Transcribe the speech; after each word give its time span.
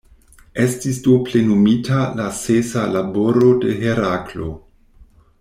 Estis 0.61 0.95
do 1.07 1.13
plenumita 1.27 1.99
la 2.21 2.25
sesa 2.39 2.87
laboro 2.97 3.53
de 3.67 3.77
Heraklo. 3.85 4.49